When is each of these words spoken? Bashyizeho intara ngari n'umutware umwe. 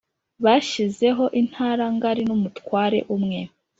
Bashyizeho 0.43 1.25
intara 1.41 1.85
ngari 1.95 2.21
n'umutware 2.27 2.99
umwe. 3.15 3.39